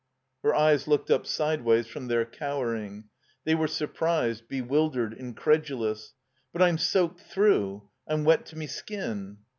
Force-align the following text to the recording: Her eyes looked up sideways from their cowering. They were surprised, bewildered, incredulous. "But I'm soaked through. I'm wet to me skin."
Her 0.41 0.55
eyes 0.55 0.87
looked 0.87 1.11
up 1.11 1.27
sideways 1.27 1.85
from 1.85 2.07
their 2.07 2.25
cowering. 2.25 3.09
They 3.43 3.53
were 3.53 3.67
surprised, 3.67 4.47
bewildered, 4.47 5.13
incredulous. 5.13 6.15
"But 6.51 6.63
I'm 6.63 6.79
soaked 6.79 7.19
through. 7.21 7.87
I'm 8.07 8.23
wet 8.23 8.47
to 8.47 8.57
me 8.57 8.65
skin." 8.65 9.37